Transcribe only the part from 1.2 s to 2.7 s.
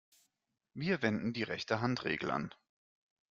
die Rechte-Hand-Regel an.